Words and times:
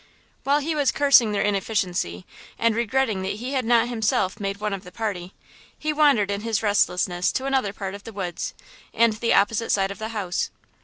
While 0.43 0.61
he 0.61 0.73
was 0.73 0.91
cursing 0.91 1.31
their 1.31 1.43
inefficiency, 1.43 2.25
and 2.57 2.75
regretting 2.75 3.21
that 3.21 3.33
he 3.35 3.53
had 3.53 3.65
not 3.65 3.87
himself 3.87 4.39
made 4.39 4.57
one 4.59 4.73
of 4.73 4.83
the 4.83 4.91
party, 4.91 5.31
he 5.77 5.93
wandered 5.93 6.31
in 6.31 6.41
his 6.41 6.63
restlessness 6.63 7.31
to 7.33 7.45
another 7.45 7.71
part 7.71 7.93
of 7.93 8.03
the 8.03 8.11
woods, 8.11 8.55
and 8.95 9.13
the 9.13 9.35
opposite 9.35 9.69
side 9.71 9.91
of 9.91 9.99
the 9.99 10.09
house. 10.09 10.49